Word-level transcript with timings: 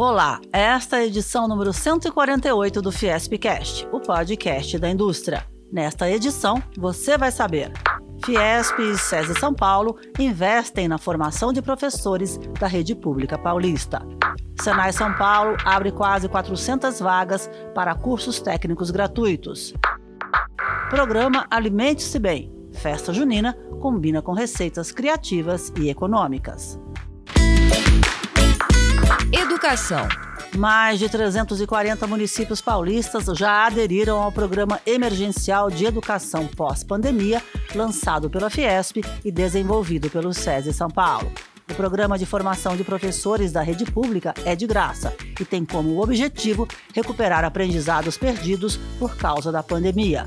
Olá, 0.00 0.40
esta 0.52 0.98
é 0.98 1.00
a 1.00 1.06
edição 1.06 1.48
número 1.48 1.72
148 1.72 2.80
do 2.80 2.92
Fiespcast, 2.92 3.84
o 3.90 3.98
podcast 3.98 4.78
da 4.78 4.88
indústria. 4.88 5.44
Nesta 5.72 6.08
edição, 6.08 6.62
você 6.76 7.18
vai 7.18 7.32
saber. 7.32 7.72
Fiesp 8.24 8.78
e 8.78 8.96
SESI 8.96 9.34
São 9.40 9.52
Paulo 9.52 9.98
investem 10.16 10.86
na 10.86 10.98
formação 10.98 11.52
de 11.52 11.60
professores 11.60 12.38
da 12.60 12.68
rede 12.68 12.94
pública 12.94 13.36
paulista. 13.36 14.00
Senai 14.60 14.92
São 14.92 15.12
Paulo 15.14 15.56
abre 15.64 15.90
quase 15.90 16.28
400 16.28 17.00
vagas 17.00 17.50
para 17.74 17.92
cursos 17.96 18.40
técnicos 18.40 18.92
gratuitos. 18.92 19.74
Programa 20.90 21.44
Alimente-se 21.50 22.20
Bem. 22.20 22.52
Festa 22.72 23.12
junina 23.12 23.52
combina 23.80 24.22
com 24.22 24.30
receitas 24.30 24.92
criativas 24.92 25.72
e 25.76 25.90
econômicas. 25.90 26.78
Educação. 29.32 30.08
Mais 30.56 30.98
de 30.98 31.06
340 31.06 32.06
municípios 32.06 32.62
paulistas 32.62 33.26
já 33.36 33.66
aderiram 33.66 34.22
ao 34.22 34.32
Programa 34.32 34.80
Emergencial 34.86 35.70
de 35.70 35.84
Educação 35.84 36.46
Pós-Pandemia, 36.46 37.42
lançado 37.74 38.30
pela 38.30 38.48
Fiesp 38.48 39.02
e 39.22 39.30
desenvolvido 39.30 40.08
pelo 40.08 40.32
SESI 40.32 40.72
São 40.72 40.88
Paulo. 40.88 41.30
O 41.70 41.74
programa 41.74 42.16
de 42.16 42.24
formação 42.24 42.74
de 42.74 42.82
professores 42.82 43.52
da 43.52 43.60
rede 43.60 43.84
pública 43.84 44.32
é 44.46 44.56
de 44.56 44.66
graça 44.66 45.14
e 45.38 45.44
tem 45.44 45.62
como 45.62 46.02
objetivo 46.02 46.66
recuperar 46.94 47.44
aprendizados 47.44 48.16
perdidos 48.16 48.78
por 48.98 49.14
causa 49.14 49.52
da 49.52 49.62
pandemia. 49.62 50.26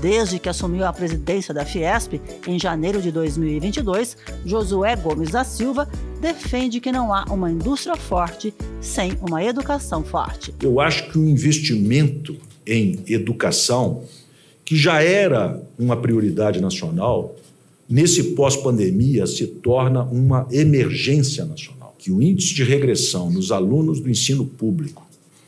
Desde 0.00 0.38
que 0.38 0.48
assumiu 0.48 0.84
a 0.84 0.92
presidência 0.92 1.54
da 1.54 1.64
Fiesp 1.64 2.20
em 2.46 2.58
janeiro 2.58 3.00
de 3.00 3.12
2022, 3.12 4.16
Josué 4.44 4.96
Gomes 4.96 5.30
da 5.30 5.44
Silva 5.44 5.88
defende 6.20 6.80
que 6.80 6.90
não 6.90 7.12
há 7.14 7.24
uma 7.30 7.50
indústria 7.50 7.96
forte 7.96 8.52
sem 8.80 9.12
uma 9.20 9.44
educação 9.44 10.02
forte. 10.02 10.54
Eu 10.60 10.80
acho 10.80 11.10
que 11.10 11.18
o 11.18 11.28
investimento 11.28 12.36
em 12.66 13.00
educação, 13.06 14.04
que 14.64 14.76
já 14.76 15.02
era 15.02 15.60
uma 15.78 15.96
prioridade 15.96 16.60
nacional, 16.60 17.36
nesse 17.88 18.34
pós-pandemia 18.34 19.26
se 19.26 19.46
torna 19.46 20.02
uma 20.02 20.46
emergência 20.50 21.44
nacional. 21.44 21.94
Que 21.98 22.10
o 22.10 22.22
índice 22.22 22.54
de 22.54 22.64
regressão 22.64 23.30
nos 23.30 23.52
alunos 23.52 24.00
do 24.00 24.10
ensino 24.10 24.44
público 24.44 25.06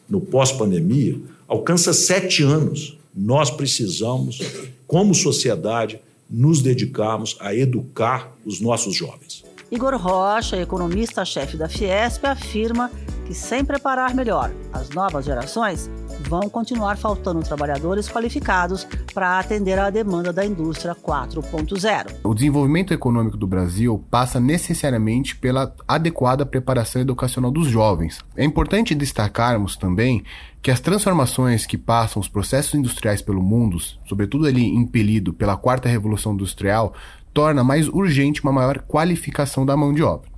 no 0.08 0.20
pós-pandemia 0.20 1.18
alcança 1.48 1.92
sete 1.92 2.42
anos 2.42 2.96
nós 3.14 3.50
precisamos, 3.50 4.40
como 4.86 5.14
sociedade, 5.14 6.00
nos 6.28 6.62
dedicarmos 6.62 7.36
a 7.40 7.54
educar 7.54 8.32
os 8.44 8.60
nossos 8.60 8.96
jovens. 8.96 9.44
Igor 9.70 9.96
Rocha, 9.96 10.56
economista-chefe 10.56 11.56
da 11.56 11.68
Fiesp, 11.68 12.24
afirma 12.24 12.90
que 13.26 13.34
sem 13.34 13.64
preparar 13.64 14.14
melhor 14.14 14.52
as 14.72 14.90
novas 14.90 15.24
gerações, 15.24 15.90
vão 16.20 16.48
continuar 16.48 16.96
faltando 16.96 17.42
trabalhadores 17.42 18.08
qualificados 18.08 18.86
para 19.12 19.38
atender 19.38 19.78
à 19.78 19.90
demanda 19.90 20.32
da 20.32 20.44
indústria 20.44 20.94
4.0. 20.94 22.16
O 22.24 22.34
desenvolvimento 22.34 22.92
econômico 22.94 23.36
do 23.36 23.46
Brasil 23.46 24.04
passa 24.10 24.40
necessariamente 24.40 25.36
pela 25.36 25.74
adequada 25.86 26.46
preparação 26.46 27.02
educacional 27.02 27.50
dos 27.50 27.68
jovens. 27.68 28.20
É 28.36 28.44
importante 28.44 28.94
destacarmos 28.94 29.76
também 29.76 30.24
que 30.62 30.70
as 30.70 30.80
transformações 30.80 31.66
que 31.66 31.76
passam 31.76 32.20
os 32.20 32.28
processos 32.28 32.74
industriais 32.74 33.20
pelo 33.20 33.42
mundo, 33.42 33.78
sobretudo 34.08 34.46
ali 34.46 34.64
impelido 34.64 35.32
pela 35.32 35.56
quarta 35.56 35.88
revolução 35.88 36.32
industrial, 36.32 36.94
torna 37.34 37.64
mais 37.64 37.88
urgente 37.88 38.42
uma 38.42 38.52
maior 38.52 38.78
qualificação 38.78 39.66
da 39.66 39.76
mão 39.76 39.92
de 39.92 40.02
obra. 40.02 40.33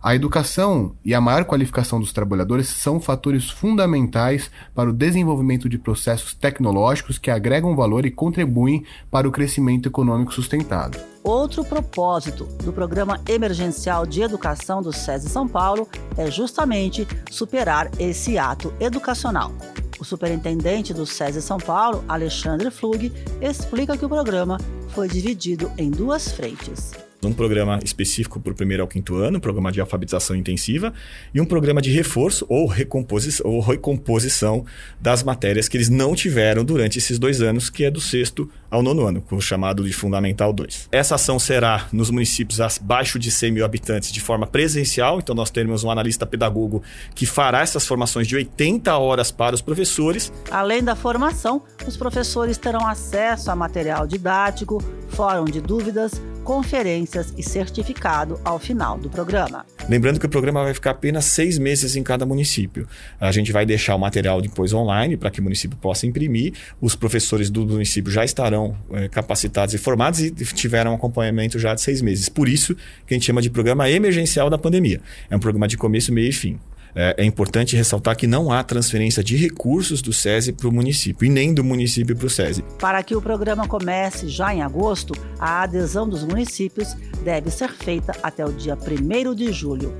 A 0.00 0.14
educação 0.14 0.94
e 1.04 1.12
a 1.12 1.20
maior 1.20 1.44
qualificação 1.44 1.98
dos 1.98 2.12
trabalhadores 2.12 2.68
são 2.68 3.00
fatores 3.00 3.50
fundamentais 3.50 4.48
para 4.72 4.88
o 4.88 4.92
desenvolvimento 4.92 5.68
de 5.68 5.76
processos 5.76 6.34
tecnológicos 6.34 7.18
que 7.18 7.32
agregam 7.32 7.74
valor 7.74 8.06
e 8.06 8.10
contribuem 8.10 8.84
para 9.10 9.28
o 9.28 9.32
crescimento 9.32 9.88
econômico 9.88 10.32
sustentado. 10.32 10.98
Outro 11.24 11.64
propósito 11.64 12.44
do 12.62 12.72
Programa 12.72 13.20
Emergencial 13.28 14.06
de 14.06 14.22
Educação 14.22 14.80
do 14.80 14.92
SESI 14.92 15.28
São 15.28 15.48
Paulo 15.48 15.88
é 16.16 16.30
justamente 16.30 17.06
superar 17.28 17.90
esse 17.98 18.38
ato 18.38 18.72
educacional. 18.78 19.52
O 19.98 20.04
superintendente 20.04 20.94
do 20.94 21.04
SESI 21.04 21.42
São 21.42 21.58
Paulo, 21.58 22.04
Alexandre 22.08 22.70
Flug, 22.70 23.12
explica 23.42 23.96
que 23.96 24.04
o 24.04 24.08
programa 24.08 24.58
foi 24.90 25.08
dividido 25.08 25.72
em 25.76 25.90
duas 25.90 26.30
frentes 26.30 26.92
um 27.24 27.32
programa 27.32 27.80
específico 27.82 28.38
para 28.38 28.52
o 28.52 28.54
primeiro 28.54 28.82
ao 28.82 28.88
quinto 28.88 29.16
ano, 29.16 29.38
um 29.38 29.40
programa 29.40 29.72
de 29.72 29.80
alfabetização 29.80 30.36
intensiva, 30.36 30.92
e 31.34 31.40
um 31.40 31.44
programa 31.44 31.82
de 31.82 31.90
reforço 31.90 32.46
ou, 32.48 32.66
recomposi 32.66 33.42
ou 33.42 33.60
recomposição 33.60 34.64
das 35.00 35.22
matérias 35.22 35.68
que 35.68 35.76
eles 35.76 35.88
não 35.88 36.14
tiveram 36.14 36.64
durante 36.64 36.98
esses 36.98 37.18
dois 37.18 37.40
anos, 37.40 37.70
que 37.70 37.84
é 37.84 37.90
do 37.90 38.00
sexto 38.00 38.48
ao 38.70 38.82
nono 38.82 39.06
ano, 39.06 39.24
o 39.30 39.40
chamado 39.40 39.82
de 39.84 39.92
Fundamental 39.92 40.52
2. 40.52 40.88
Essa 40.92 41.14
ação 41.14 41.38
será 41.38 41.88
nos 41.92 42.10
municípios 42.10 42.60
abaixo 42.60 43.18
de 43.18 43.30
100 43.30 43.52
mil 43.52 43.64
habitantes 43.64 44.12
de 44.12 44.20
forma 44.20 44.46
presencial, 44.46 45.18
então 45.18 45.34
nós 45.34 45.50
teremos 45.50 45.84
um 45.84 45.90
analista 45.90 46.26
pedagogo 46.26 46.82
que 47.14 47.26
fará 47.26 47.62
essas 47.62 47.86
formações 47.86 48.26
de 48.26 48.36
80 48.36 48.96
horas 48.96 49.30
para 49.30 49.54
os 49.54 49.62
professores. 49.62 50.32
Além 50.50 50.82
da 50.82 50.94
formação, 50.94 51.62
os 51.86 51.96
professores 51.96 52.58
terão 52.58 52.86
acesso 52.86 53.50
a 53.50 53.56
material 53.56 54.06
didático, 54.06 54.82
fórum 55.08 55.46
de 55.46 55.60
dúvidas, 55.60 56.20
conferências 56.44 57.32
e 57.36 57.42
certificado 57.42 58.40
ao 58.44 58.58
final 58.58 58.98
do 58.98 59.10
programa. 59.10 59.64
Lembrando 59.88 60.20
que 60.20 60.26
o 60.26 60.28
programa 60.28 60.64
vai 60.64 60.74
ficar 60.74 60.90
apenas 60.90 61.24
seis 61.24 61.58
meses 61.58 61.96
em 61.96 62.02
cada 62.02 62.26
município. 62.26 62.86
A 63.20 63.32
gente 63.32 63.52
vai 63.52 63.64
deixar 63.64 63.94
o 63.94 63.98
material 63.98 64.40
depois 64.40 64.72
online 64.72 65.16
para 65.16 65.30
que 65.30 65.40
o 65.40 65.42
município 65.42 65.78
possa 65.78 66.06
imprimir. 66.06 66.52
Os 66.80 66.94
professores 66.94 67.50
do 67.50 67.66
município 67.66 68.10
já 68.10 68.24
estarão 68.24 68.76
é, 68.92 69.08
capacitados 69.08 69.74
e 69.74 69.78
formados 69.78 70.20
e 70.20 70.30
tiveram 70.30 70.94
acompanhamento 70.94 71.58
já 71.58 71.74
de 71.74 71.80
seis 71.80 72.02
meses. 72.02 72.28
Por 72.28 72.48
isso 72.48 72.74
que 73.06 73.12
a 73.12 73.14
gente 73.14 73.26
chama 73.26 73.42
de 73.42 73.50
programa 73.50 73.88
emergencial 73.90 74.50
da 74.50 74.58
pandemia. 74.58 75.00
É 75.30 75.36
um 75.36 75.40
programa 75.40 75.66
de 75.66 75.76
começo, 75.76 76.12
meio 76.12 76.28
e 76.28 76.32
fim. 76.32 76.58
É, 76.94 77.14
é, 77.18 77.24
importante 77.24 77.76
ressaltar 77.76 78.16
que 78.16 78.26
não 78.26 78.50
há 78.50 78.62
transferência 78.62 79.22
de 79.22 79.36
recursos 79.36 80.02
do 80.02 80.12
SESI 80.12 80.52
para 80.52 80.68
o 80.68 80.72
município 80.72 81.26
e 81.26 81.28
nem 81.28 81.52
do 81.52 81.62
município 81.62 82.16
para 82.16 82.26
o 82.26 82.30
SESI. 82.30 82.64
Para 82.78 83.02
que 83.02 83.14
o 83.14 83.22
programa 83.22 83.66
comece 83.66 84.28
já 84.28 84.54
em 84.54 84.62
agosto, 84.62 85.14
a 85.38 85.62
adesão 85.62 86.08
dos 86.08 86.24
municípios 86.24 86.94
deve 87.22 87.50
ser 87.50 87.70
feita 87.70 88.12
até 88.22 88.44
o 88.44 88.52
dia 88.52 88.76
1 88.76 89.34
de 89.34 89.52
julho. 89.52 89.96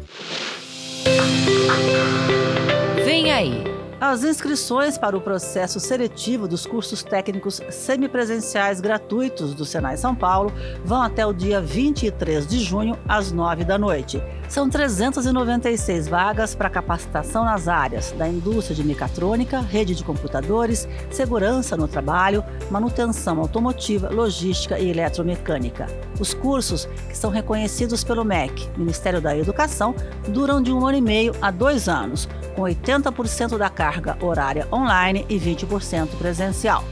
Vem 3.04 3.32
aí! 3.32 3.78
As 4.00 4.22
inscrições 4.22 4.96
para 4.96 5.16
o 5.16 5.20
processo 5.20 5.80
seletivo 5.80 6.46
dos 6.46 6.64
cursos 6.64 7.02
técnicos 7.02 7.60
semipresenciais 7.68 8.80
gratuitos 8.80 9.54
do 9.54 9.64
Senai 9.64 9.96
São 9.96 10.14
Paulo 10.14 10.52
vão 10.84 11.02
até 11.02 11.26
o 11.26 11.32
dia 11.32 11.60
23 11.60 12.46
de 12.46 12.60
junho, 12.60 12.96
às 13.08 13.32
9 13.32 13.64
da 13.64 13.76
noite. 13.76 14.22
São 14.48 14.66
396 14.70 16.08
vagas 16.08 16.54
para 16.54 16.70
capacitação 16.70 17.44
nas 17.44 17.68
áreas 17.68 18.12
da 18.12 18.26
indústria 18.26 18.74
de 18.74 18.82
mecatrônica, 18.82 19.60
rede 19.60 19.94
de 19.94 20.02
computadores, 20.02 20.88
segurança 21.10 21.76
no 21.76 21.86
trabalho, 21.86 22.42
manutenção 22.70 23.40
automotiva, 23.40 24.08
logística 24.08 24.78
e 24.78 24.88
eletromecânica. 24.88 25.86
Os 26.18 26.32
cursos, 26.32 26.86
que 27.10 27.16
são 27.16 27.30
reconhecidos 27.30 28.02
pelo 28.02 28.24
MEC, 28.24 28.70
Ministério 28.74 29.20
da 29.20 29.36
Educação, 29.36 29.94
duram 30.28 30.62
de 30.62 30.72
um 30.72 30.86
ano 30.86 30.96
e 30.96 31.02
meio 31.02 31.34
a 31.42 31.50
dois 31.50 31.86
anos, 31.86 32.26
com 32.56 32.62
80% 32.62 33.58
da 33.58 33.68
carga 33.68 34.16
horária 34.18 34.66
online 34.72 35.26
e 35.28 35.38
20% 35.38 36.16
presencial. 36.16 36.82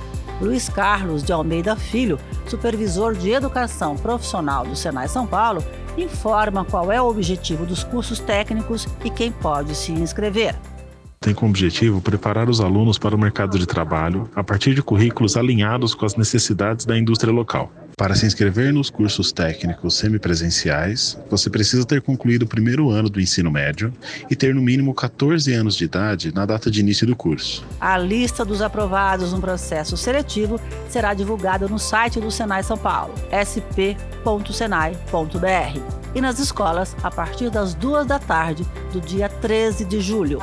Luiz 0.43 0.69
Carlos 0.69 1.23
de 1.23 1.33
Almeida 1.33 1.75
Filho, 1.75 2.21
supervisor 2.47 3.15
de 3.15 3.31
educação 3.31 3.97
profissional 3.97 4.67
do 4.67 4.77
Senai 4.77 5.09
São 5.09 5.27
Paulo, 5.27 5.65
informa 5.97 6.65
qual 6.65 6.93
é 6.93 7.01
o 7.01 7.09
objetivo 7.09 7.65
dos 7.65 7.83
cursos 7.83 8.19
técnicos 8.19 8.87
e 9.05 9.11
quem 9.11 9.33
pode 9.33 9.75
se 9.75 9.93
inscrever 9.93 10.55
tem 11.27 11.35
como 11.35 11.51
objetivo 11.51 12.01
preparar 12.01 12.49
os 12.49 12.61
alunos 12.61 12.99
para 12.99 13.13
o 13.13 13.19
mercado 13.19 13.59
de 13.59 13.67
trabalho 13.67 14.31
a 14.33 14.45
partir 14.45 14.75
de 14.75 14.83
currículos 14.83 15.37
alinhados 15.37 15.93
com 15.93 16.07
as 16.07 16.15
necessidades 16.15 16.87
da 16.87 16.97
indústria 16.97 17.33
local. 17.33 17.73
Para 17.97 18.15
se 18.15 18.27
inscrever 18.27 18.73
nos 18.73 18.91
cursos 18.91 19.33
técnicos 19.33 19.97
semipresenciais, 19.97 21.19
você 21.29 21.51
precisa 21.51 21.85
ter 21.85 22.01
concluído 22.01 22.43
o 22.43 22.47
primeiro 22.47 22.91
ano 22.91 23.09
do 23.09 23.21
ensino 23.21 23.51
médio 23.51 23.93
e 24.31 24.37
ter 24.37 24.55
no 24.55 24.63
mínimo 24.63 24.95
14 24.95 25.53
anos 25.53 25.75
de 25.75 25.85
idade 25.85 26.33
na 26.33 26.47
data 26.47 26.71
de 26.71 26.79
início 26.79 27.05
do 27.07 27.17
curso. 27.17 27.67
A 27.81 27.99
lista 27.99 28.45
dos 28.45 28.63
aprovados 28.63 29.33
no 29.33 29.41
processo 29.41 29.97
seletivo 29.97 30.61
será 30.89 31.13
divulgada 31.13 31.67
no 31.67 31.79
site 31.79 32.21
do 32.21 32.31
Senai 32.31 32.63
São 32.63 32.79
Paulo, 32.79 33.15
sp.senai.br, 33.33 33.81
e 36.15 36.21
nas 36.21 36.39
escolas 36.39 36.95
a 37.03 37.11
partir 37.11 37.51
das 37.51 37.75
duas 37.75 38.07
da 38.07 38.21
tarde 38.21 38.65
do 38.93 39.01
dia 39.01 39.29
13 39.29 39.85
de 39.87 40.01
julho. 40.01 40.39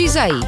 Diz 0.00 0.16
aí. 0.16 0.40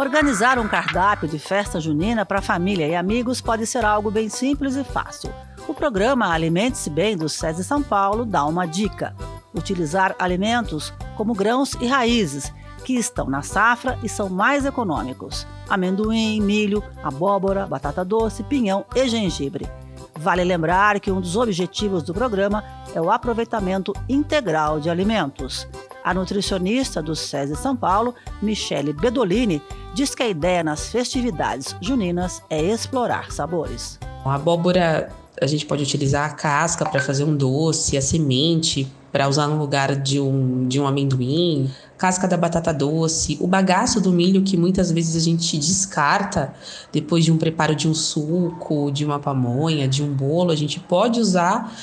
Organizar 0.00 0.58
um 0.58 0.66
cardápio 0.66 1.28
de 1.28 1.38
festa 1.38 1.78
junina 1.78 2.26
para 2.26 2.42
família 2.42 2.88
e 2.88 2.96
amigos 2.96 3.40
pode 3.40 3.64
ser 3.64 3.84
algo 3.84 4.10
bem 4.10 4.28
simples 4.28 4.74
e 4.74 4.82
fácil. 4.82 5.32
O 5.68 5.72
programa 5.72 6.32
Alimente-se 6.32 6.90
Bem 6.90 7.16
do 7.16 7.28
SESI 7.28 7.62
São 7.62 7.84
Paulo 7.84 8.24
dá 8.24 8.44
uma 8.44 8.66
dica. 8.66 9.14
utilizar 9.54 10.16
alimentos 10.18 10.92
como 11.16 11.34
grãos 11.34 11.74
e 11.80 11.86
raízes 11.86 12.52
que 12.84 12.94
estão 12.94 13.30
na 13.30 13.42
safra 13.42 13.96
e 14.02 14.08
são 14.08 14.28
mais 14.28 14.66
econômicos: 14.66 15.46
amendoim, 15.68 16.40
milho, 16.40 16.82
abóbora, 17.00 17.64
batata 17.64 18.04
doce, 18.04 18.42
pinhão 18.42 18.84
e 18.92 19.08
gengibre. 19.08 19.70
Vale 20.18 20.42
lembrar 20.42 20.98
que 20.98 21.12
um 21.12 21.20
dos 21.20 21.36
objetivos 21.36 22.02
do 22.02 22.12
programa 22.12 22.64
é 22.92 23.00
o 23.00 23.12
aproveitamento 23.12 23.92
integral 24.08 24.80
de 24.80 24.90
alimentos. 24.90 25.68
A 26.06 26.14
nutricionista 26.14 27.02
do 27.02 27.16
SESI 27.16 27.56
São 27.56 27.74
Paulo, 27.74 28.14
Michele 28.40 28.92
Bedolini, 28.92 29.60
diz 29.92 30.14
que 30.14 30.22
a 30.22 30.28
ideia 30.28 30.62
nas 30.62 30.86
festividades 30.86 31.74
juninas 31.80 32.40
é 32.48 32.62
explorar 32.62 33.32
sabores. 33.32 33.98
A 34.24 34.36
abóbora, 34.36 35.12
a 35.42 35.46
gente 35.48 35.66
pode 35.66 35.82
utilizar 35.82 36.30
a 36.30 36.32
casca 36.32 36.88
para 36.88 37.02
fazer 37.02 37.24
um 37.24 37.36
doce, 37.36 37.96
a 37.96 38.00
semente 38.00 38.86
para 39.10 39.28
usar 39.28 39.48
no 39.48 39.58
lugar 39.58 39.96
de 39.96 40.20
um, 40.20 40.68
de 40.68 40.78
um 40.78 40.86
amendoim, 40.86 41.68
casca 41.98 42.28
da 42.28 42.36
batata 42.36 42.72
doce, 42.72 43.36
o 43.40 43.48
bagaço 43.48 44.00
do 44.00 44.12
milho 44.12 44.42
que 44.42 44.56
muitas 44.56 44.92
vezes 44.92 45.16
a 45.16 45.24
gente 45.24 45.58
descarta 45.58 46.54
depois 46.92 47.24
de 47.24 47.32
um 47.32 47.36
preparo 47.36 47.74
de 47.74 47.88
um 47.88 47.94
suco, 47.94 48.92
de 48.92 49.04
uma 49.04 49.18
pamonha, 49.18 49.88
de 49.88 50.04
um 50.04 50.12
bolo, 50.12 50.52
a 50.52 50.56
gente 50.56 50.78
pode 50.78 51.18
usar 51.18 51.74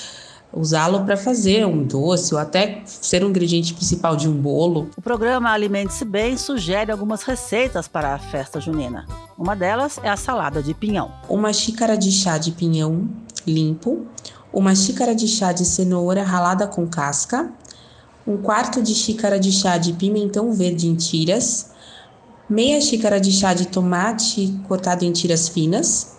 usá-lo 0.53 1.03
para 1.03 1.17
fazer 1.17 1.65
um 1.65 1.83
doce 1.83 2.33
ou 2.33 2.39
até 2.39 2.83
ser 2.85 3.23
um 3.23 3.29
ingrediente 3.29 3.73
principal 3.73 4.15
de 4.15 4.29
um 4.29 4.33
bolo. 4.33 4.89
O 4.95 5.01
programa 5.01 5.51
Alimente-se 5.51 6.05
Bem 6.05 6.38
sugere 6.38 6.91
algumas 6.91 7.23
receitas 7.23 7.88
para 7.88 8.13
a 8.13 8.19
festa 8.19 8.61
junina. 8.61 9.05
Uma 9.38 9.55
delas 9.55 10.00
é 10.03 10.09
a 10.09 10.17
salada 10.17 10.61
de 10.61 10.73
pinhão. 10.73 11.11
Uma 11.27 11.51
xícara 11.51 11.97
de 11.97 12.11
chá 12.11 12.38
de 12.38 12.51
pinhão 12.51 13.09
limpo, 13.45 14.05
uma 14.53 14.75
xícara 14.75 15.15
de 15.15 15.27
chá 15.27 15.51
de 15.51 15.65
cenoura 15.65 16.23
ralada 16.23 16.67
com 16.67 16.88
casca, 16.88 17.51
um 18.25 18.38
quarto 18.38 18.81
de 18.81 18.94
xícara 18.94 19.39
de 19.39 19.51
chá 19.51 19.77
de 19.77 19.94
pimentão 19.94 20.53
verde 20.53 20.88
em 20.88 20.95
tiras, 20.95 21.71
meia 22.47 22.79
xícara 22.79 23.19
de 23.19 23.31
chá 23.31 23.53
de 23.53 23.67
tomate 23.67 24.59
cortado 24.67 25.03
em 25.03 25.11
tiras 25.11 25.50
finas, 25.50 26.17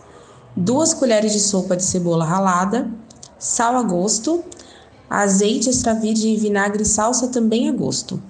duas 0.56 0.92
colheres 0.92 1.32
de 1.32 1.40
sopa 1.40 1.76
de 1.76 1.82
cebola 1.82 2.25
ralada, 2.25 2.90
sal 3.44 3.76
a 3.76 3.82
gosto, 3.82 4.43
azeite 5.08 5.69
extra 5.69 5.93
virgem 5.93 6.37
vinagre 6.37 6.82
e 6.82 6.87
salsa 6.87 7.29
também 7.29 7.69
a 7.69 7.73
gosto. 7.73 8.20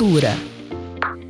Cultura. 0.00 0.30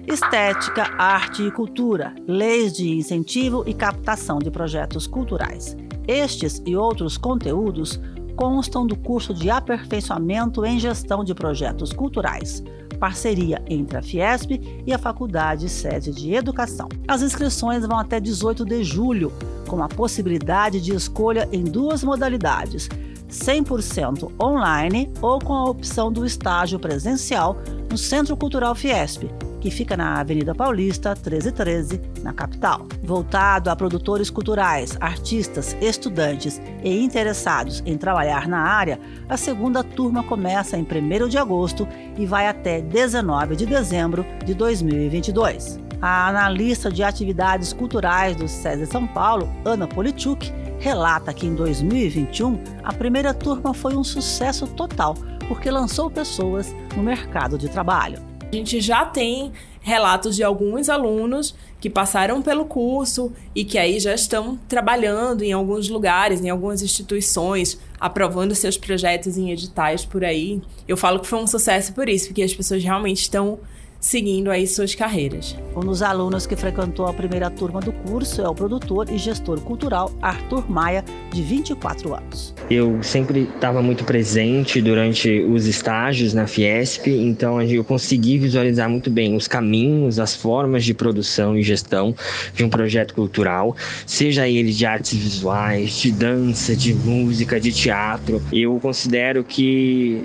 Estética, 0.06 0.84
arte 0.96 1.42
e 1.42 1.50
cultura, 1.50 2.14
leis 2.24 2.72
de 2.72 2.88
incentivo 2.88 3.64
e 3.66 3.74
captação 3.74 4.38
de 4.38 4.48
projetos 4.48 5.08
culturais. 5.08 5.76
Estes 6.06 6.62
e 6.64 6.76
outros 6.76 7.18
conteúdos 7.18 8.00
constam 8.36 8.86
do 8.86 8.96
curso 8.96 9.34
de 9.34 9.50
aperfeiçoamento 9.50 10.64
em 10.64 10.78
gestão 10.78 11.24
de 11.24 11.34
projetos 11.34 11.92
culturais, 11.92 12.62
parceria 13.00 13.60
entre 13.68 13.98
a 13.98 14.02
Fiesp 14.02 14.52
e 14.86 14.94
a 14.94 14.98
Faculdade 14.98 15.68
Sede 15.68 16.12
de 16.12 16.32
Educação. 16.32 16.88
As 17.08 17.22
inscrições 17.22 17.84
vão 17.84 17.98
até 17.98 18.20
18 18.20 18.64
de 18.64 18.84
julho, 18.84 19.32
com 19.66 19.82
a 19.82 19.88
possibilidade 19.88 20.80
de 20.80 20.94
escolha 20.94 21.48
em 21.50 21.64
duas 21.64 22.04
modalidades: 22.04 22.88
100% 23.28 24.30
online 24.40 25.10
ou 25.20 25.40
com 25.40 25.54
a 25.54 25.64
opção 25.64 26.12
do 26.12 26.24
estágio 26.24 26.78
presencial 26.78 27.56
no 27.90 27.98
Centro 27.98 28.36
Cultural 28.36 28.74
Fiesp 28.74 29.24
que 29.60 29.70
fica 29.70 29.96
na 29.96 30.18
Avenida 30.18 30.54
Paulista, 30.54 31.10
1313, 31.10 32.00
na 32.22 32.32
capital. 32.32 32.86
Voltado 33.02 33.70
a 33.70 33.76
produtores 33.76 34.30
culturais, 34.30 34.96
artistas, 35.00 35.76
estudantes 35.80 36.60
e 36.82 37.04
interessados 37.04 37.82
em 37.84 37.96
trabalhar 37.96 38.48
na 38.48 38.58
área, 38.58 38.98
a 39.28 39.36
segunda 39.36 39.84
turma 39.84 40.22
começa 40.22 40.76
em 40.76 40.82
1 40.82 41.28
de 41.28 41.38
agosto 41.38 41.86
e 42.16 42.24
vai 42.24 42.48
até 42.48 42.80
19 42.80 43.54
de 43.54 43.66
dezembro 43.66 44.24
de 44.44 44.54
2022. 44.54 45.78
A 46.00 46.28
analista 46.28 46.90
de 46.90 47.02
atividades 47.02 47.74
culturais 47.74 48.34
do 48.34 48.48
SESI 48.48 48.86
São 48.86 49.06
Paulo, 49.06 49.52
Ana 49.66 49.86
Polichuk, 49.86 50.50
relata 50.78 51.34
que 51.34 51.46
em 51.46 51.54
2021 51.54 52.58
a 52.82 52.90
primeira 52.94 53.34
turma 53.34 53.74
foi 53.74 53.94
um 53.94 54.02
sucesso 54.02 54.66
total 54.66 55.14
porque 55.50 55.68
lançou 55.68 56.08
pessoas 56.08 56.72
no 56.96 57.02
mercado 57.02 57.58
de 57.58 57.68
trabalho. 57.68 58.22
A 58.40 58.54
gente 58.54 58.80
já 58.80 59.04
tem 59.04 59.50
relatos 59.80 60.36
de 60.36 60.44
alguns 60.44 60.88
alunos 60.88 61.56
que 61.80 61.90
passaram 61.90 62.40
pelo 62.40 62.66
curso 62.66 63.32
e 63.52 63.64
que 63.64 63.76
aí 63.76 63.98
já 63.98 64.14
estão 64.14 64.56
trabalhando 64.68 65.42
em 65.42 65.52
alguns 65.52 65.88
lugares, 65.88 66.40
em 66.40 66.50
algumas 66.50 66.82
instituições, 66.82 67.80
aprovando 67.98 68.54
seus 68.54 68.78
projetos 68.78 69.36
em 69.36 69.50
editais 69.50 70.04
por 70.04 70.24
aí. 70.24 70.62
Eu 70.86 70.96
falo 70.96 71.18
que 71.18 71.26
foi 71.26 71.40
um 71.40 71.48
sucesso 71.48 71.92
por 71.94 72.08
isso, 72.08 72.28
porque 72.28 72.44
as 72.44 72.54
pessoas 72.54 72.84
realmente 72.84 73.22
estão 73.22 73.58
seguindo 74.00 74.50
aí 74.50 74.66
suas 74.66 74.94
carreiras. 74.94 75.56
Um 75.76 75.80
dos 75.80 76.02
alunos 76.02 76.46
que 76.46 76.56
frequentou 76.56 77.06
a 77.06 77.12
primeira 77.12 77.50
turma 77.50 77.80
do 77.80 77.92
curso 77.92 78.40
é 78.40 78.48
o 78.48 78.54
produtor 78.54 79.08
e 79.10 79.18
gestor 79.18 79.60
cultural 79.60 80.10
Arthur 80.22 80.68
Maia, 80.70 81.04
de 81.32 81.42
24 81.42 82.14
anos. 82.14 82.54
Eu 82.68 83.02
sempre 83.02 83.48
estava 83.54 83.82
muito 83.82 84.04
presente 84.04 84.80
durante 84.80 85.42
os 85.42 85.66
estágios 85.66 86.34
na 86.34 86.46
Fiesp, 86.46 87.08
então 87.08 87.60
eu 87.62 87.84
consegui 87.84 88.38
visualizar 88.38 88.88
muito 88.88 89.10
bem 89.10 89.36
os 89.36 89.46
caminhos, 89.46 90.18
as 90.18 90.34
formas 90.34 90.84
de 90.84 90.94
produção 90.94 91.56
e 91.56 91.62
gestão 91.62 92.14
de 92.54 92.64
um 92.64 92.70
projeto 92.70 93.14
cultural, 93.14 93.76
seja 94.06 94.48
ele 94.48 94.72
de 94.72 94.86
artes 94.86 95.18
visuais, 95.18 95.92
de 95.92 96.10
dança, 96.10 96.74
de 96.74 96.94
música, 96.94 97.60
de 97.60 97.72
teatro. 97.72 98.42
Eu 98.52 98.78
considero 98.80 99.44
que 99.44 100.22